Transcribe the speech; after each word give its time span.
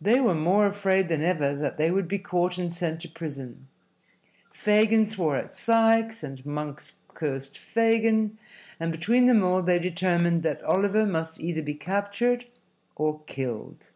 They 0.00 0.18
were 0.18 0.34
more 0.34 0.66
afraid 0.66 1.08
than 1.08 1.22
ever 1.22 1.54
that 1.54 1.76
they 1.78 1.88
would 1.92 2.08
be 2.08 2.18
caught 2.18 2.58
and 2.58 2.74
sent 2.74 2.98
to 3.02 3.08
prison. 3.08 3.68
Fagin 4.50 5.06
swore 5.06 5.36
at 5.36 5.54
Sikes, 5.54 6.24
and 6.24 6.44
Monks 6.44 6.96
cursed 7.10 7.56
Fagin, 7.56 8.36
and 8.80 8.90
between 8.90 9.26
them 9.26 9.44
all 9.44 9.62
they 9.62 9.78
determined 9.78 10.42
that 10.42 10.60
Oliver 10.64 11.06
must 11.06 11.38
either 11.38 11.62
be 11.62 11.74
captured 11.74 12.46
or 12.96 13.20
killed. 13.28 13.92